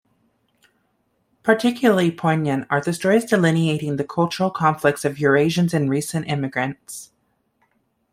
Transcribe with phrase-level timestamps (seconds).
[1.43, 7.11] Particularly poignant are the stories delineating the cultural conflicts of Eurasians and recent immigrants.